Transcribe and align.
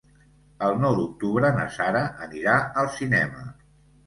El 0.67 0.79
nou 0.85 0.95
d'octubre 0.99 1.51
na 1.57 1.67
Sara 1.75 2.01
anirà 2.29 2.57
al 2.85 2.91
cinema. 2.97 3.47